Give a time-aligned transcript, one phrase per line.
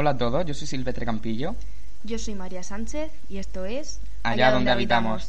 [0.00, 1.56] Hola a todos, yo soy Silvestre Campillo.
[2.04, 5.28] Yo soy María Sánchez y esto es Allá, donde, habitamos.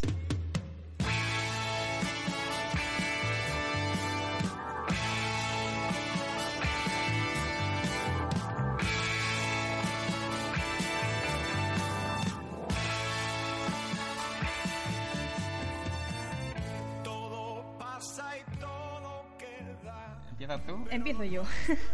[20.29, 20.85] ¿Empiezas tú?
[20.91, 21.41] Empiezo yo.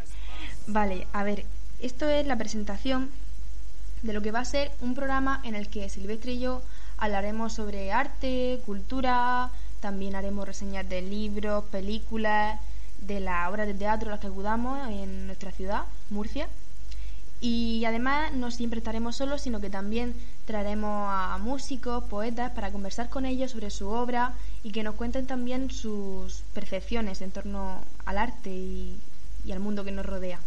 [0.67, 1.45] vale, a ver,
[1.85, 3.11] esto es la presentación
[4.01, 6.63] de lo que va a ser un programa en el que Silvestre y yo
[6.97, 12.59] hablaremos sobre arte, cultura, también haremos reseñas de libros, películas,
[13.01, 16.47] de las obras de teatro a las que acudamos en nuestra ciudad, Murcia.
[17.39, 20.15] Y además no siempre estaremos solos, sino que también
[20.45, 25.27] traeremos a músicos, poetas, para conversar con ellos sobre su obra y que nos cuenten
[25.27, 28.97] también sus percepciones en torno al arte y,
[29.45, 30.39] y al mundo que nos rodea.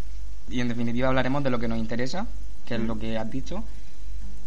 [0.51, 2.27] Y en definitiva hablaremos de lo que nos interesa,
[2.67, 3.65] que es lo que has dicho.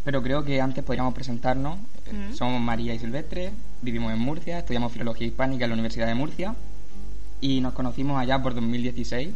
[0.04, 1.78] Pero creo que antes podríamos presentarnos.
[2.08, 6.16] Eh, somos María y Silvestre, vivimos en Murcia, estudiamos Filología Hispánica en la Universidad de
[6.16, 6.56] Murcia
[7.42, 9.30] y nos conocimos allá por 2016,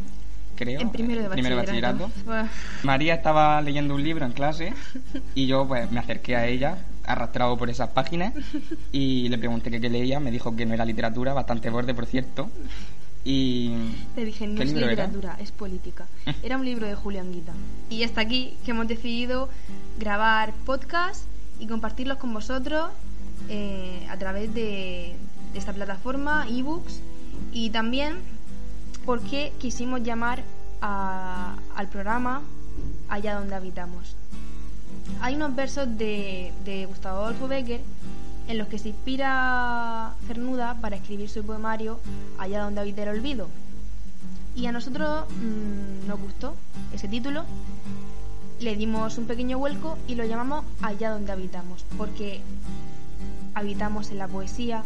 [0.54, 0.80] creo.
[0.80, 2.10] En primero de bachillerato.
[2.84, 4.72] María estaba leyendo un libro en clase
[5.34, 8.34] y yo pues me acerqué a ella arrastrado por esas páginas
[8.92, 12.50] y le pregunté qué leía, me dijo que no era literatura, bastante borde por cierto,
[13.26, 13.72] y...
[14.14, 16.06] Le dije, no es literatura, es política.
[16.44, 17.52] Era un libro de Julián Guita.
[17.90, 19.48] Y hasta aquí que hemos decidido
[19.98, 21.24] grabar podcast
[21.58, 22.88] y compartirlos con vosotros
[23.48, 25.16] eh, a través de,
[25.54, 27.00] esta plataforma, ebooks,
[27.52, 28.14] y también
[29.04, 30.42] porque quisimos llamar
[30.80, 32.42] al programa
[33.08, 34.14] Allá donde habitamos.
[35.20, 37.80] Hay unos versos de, de Gustavo Adolfo Becker
[38.48, 41.98] en los que se inspira Cernuda para escribir su poemario
[42.38, 43.48] Allá donde habita el olvido.
[44.54, 46.54] Y a nosotros mm, nos gustó
[46.92, 47.44] ese título,
[48.60, 52.40] le dimos un pequeño vuelco y lo llamamos Allá donde habitamos, porque
[53.54, 54.82] habitamos en la poesía,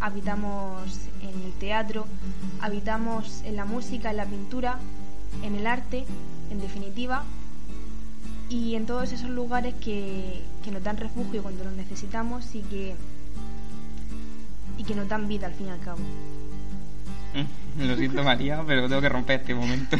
[0.00, 2.06] habitamos en el teatro,
[2.60, 4.78] habitamos en la música, en la pintura,
[5.42, 6.04] en el arte,
[6.50, 7.24] en definitiva,
[8.52, 12.94] y en todos esos lugares que, que nos dan refugio cuando los necesitamos y que,
[14.76, 15.98] y que nos dan vida al fin y al cabo.
[17.34, 19.96] Mm, lo siento María, pero tengo que romper este momento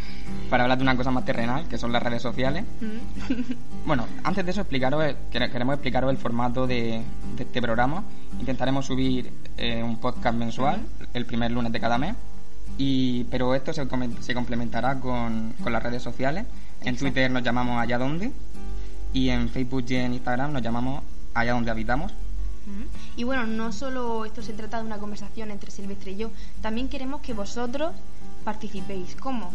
[0.50, 2.64] para hablar de una cosa más terrenal, que son las redes sociales.
[2.80, 3.86] Mm.
[3.86, 5.02] bueno, antes de eso explicaros,
[5.32, 7.02] queremos explicaros el formato de,
[7.36, 8.04] este programa.
[8.38, 10.80] Intentaremos subir eh, un podcast mensual
[11.12, 12.14] el primer lunes de cada mes,
[12.78, 13.84] y, pero esto se,
[14.20, 16.46] se complementará con, con las redes sociales.
[16.86, 18.30] En Twitter nos llamamos Allá Donde
[19.12, 21.02] y en Facebook y en Instagram nos llamamos
[21.34, 22.12] Allá Donde Habitamos.
[23.16, 26.30] Y bueno, no solo esto se trata de una conversación entre Silvestre y yo,
[26.62, 27.92] también queremos que vosotros
[28.44, 29.16] participéis.
[29.16, 29.50] ¿Cómo?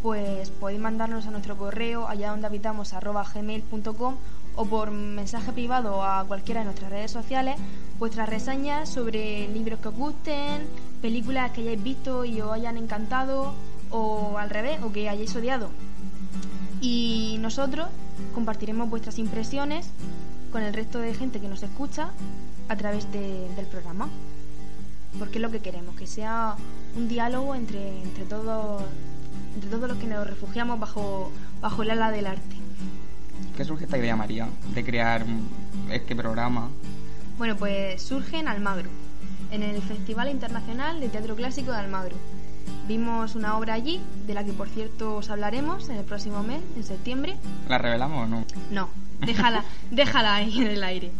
[0.00, 4.14] Pues podéis mandarnos a nuestro correo allá donde habitamos gmail.com
[4.54, 7.56] o por mensaje privado a cualquiera de nuestras redes sociales
[7.98, 10.62] vuestras reseñas sobre libros que os gusten,
[11.02, 13.54] películas que hayáis visto y os hayan encantado
[13.90, 15.70] o al revés, o que hayáis odiado.
[16.80, 17.88] Y nosotros
[18.34, 19.88] compartiremos vuestras impresiones
[20.52, 22.10] con el resto de gente que nos escucha
[22.68, 24.08] a través del programa.
[25.18, 26.56] Porque es lo que queremos, que sea
[26.94, 28.82] un diálogo entre, entre, todos,
[29.54, 32.56] entre todos los que nos refugiamos bajo, bajo el ala del arte.
[33.56, 35.24] ¿Qué surge esta idea, María, de crear
[35.90, 36.68] este programa?
[37.38, 38.90] Bueno, pues surge en Almagro,
[39.50, 42.16] en el Festival Internacional de Teatro Clásico de Almagro
[42.86, 46.60] Vimos una obra allí, de la que por cierto os hablaremos en el próximo mes,
[46.76, 47.36] en septiembre.
[47.68, 48.44] ¿La revelamos o no?
[48.70, 48.88] No,
[49.20, 51.10] déjala, déjala ahí en el aire.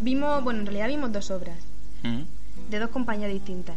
[0.00, 1.56] Vimos, bueno, en realidad vimos dos obras,
[2.02, 2.70] mm.
[2.70, 3.76] de dos compañías distintas.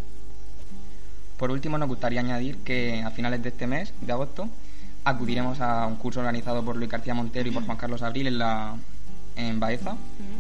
[1.38, 4.50] Por último, nos gustaría añadir que a finales de este mes, de agosto,
[5.04, 8.38] acudiremos a un curso organizado por Luis García Montero y por Juan Carlos Abril en,
[8.40, 8.76] la,
[9.36, 10.37] en Baeza, mm.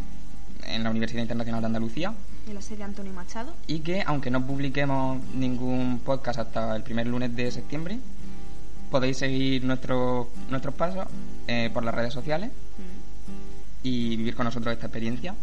[0.67, 2.13] En la Universidad Internacional de Andalucía,
[2.45, 3.53] de la sede Antonio Machado.
[3.67, 7.99] Y que, aunque no publiquemos ningún podcast hasta el primer lunes de septiembre,
[8.89, 11.07] podéis seguir nuestros nuestros pasos
[11.47, 13.87] eh, por las redes sociales mm.
[13.87, 15.35] y vivir con nosotros esta experiencia.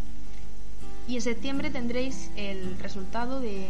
[1.07, 3.67] Y en septiembre tendréis el resultado de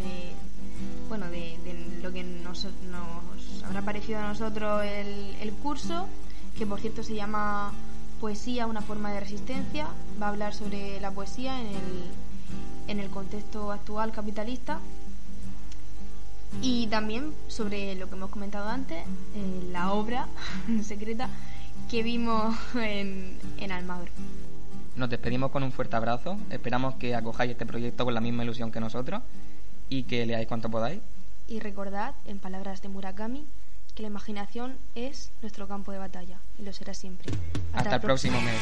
[1.10, 1.58] bueno de,
[2.02, 6.08] lo que nos, nos, habrá parecido a nosotros el, el curso,
[6.58, 7.74] que por cierto se llama
[8.20, 9.88] Poesía, una forma de resistencia.
[10.22, 11.76] Va a hablar sobre la poesía en el
[12.88, 14.80] en el contexto actual capitalista
[16.62, 20.28] y también sobre lo que hemos comentado antes, eh, la obra
[20.84, 21.30] secreta
[21.90, 24.12] que vimos en, en Almagro.
[24.96, 28.72] Nos despedimos con un fuerte abrazo, esperamos que acojáis este proyecto con la misma ilusión
[28.72, 29.22] que nosotros
[29.90, 31.02] y que leáis cuanto podáis.
[31.48, 33.46] Y recordad, en palabras de Murakami,
[33.96, 37.32] que la imaginación es nuestro campo de batalla y lo será siempre.
[37.74, 38.60] Hasta, el próximo mes.